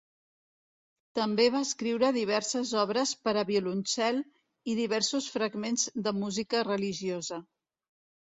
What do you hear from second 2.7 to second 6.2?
obres per a violoncel i diversos fragments de